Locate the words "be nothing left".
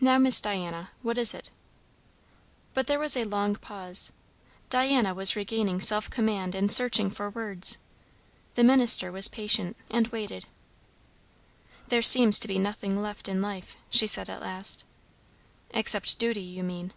12.46-13.26